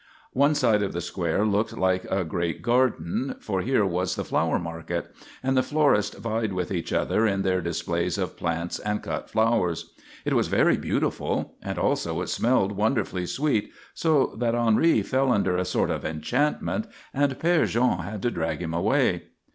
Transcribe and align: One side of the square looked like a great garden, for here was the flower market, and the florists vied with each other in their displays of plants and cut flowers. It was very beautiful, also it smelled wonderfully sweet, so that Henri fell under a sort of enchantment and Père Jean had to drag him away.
One 0.33 0.55
side 0.55 0.81
of 0.81 0.93
the 0.93 0.99
square 0.99 1.45
looked 1.45 1.77
like 1.77 2.05
a 2.05 2.23
great 2.23 2.63
garden, 2.63 3.35
for 3.39 3.61
here 3.61 3.85
was 3.85 4.15
the 4.15 4.23
flower 4.25 4.57
market, 4.57 5.13
and 5.43 5.55
the 5.55 5.61
florists 5.61 6.17
vied 6.17 6.53
with 6.53 6.71
each 6.71 6.91
other 6.91 7.27
in 7.27 7.43
their 7.43 7.61
displays 7.61 8.17
of 8.17 8.35
plants 8.35 8.79
and 8.79 9.03
cut 9.03 9.29
flowers. 9.29 9.93
It 10.25 10.33
was 10.33 10.47
very 10.47 10.75
beautiful, 10.75 11.53
also 11.77 12.19
it 12.23 12.29
smelled 12.29 12.71
wonderfully 12.71 13.27
sweet, 13.27 13.71
so 13.93 14.33
that 14.39 14.55
Henri 14.55 15.03
fell 15.03 15.31
under 15.31 15.55
a 15.55 15.65
sort 15.65 15.91
of 15.91 16.03
enchantment 16.03 16.87
and 17.13 17.37
Père 17.37 17.67
Jean 17.67 17.99
had 17.99 18.23
to 18.23 18.31
drag 18.31 18.59
him 18.59 18.73
away. 18.73 19.25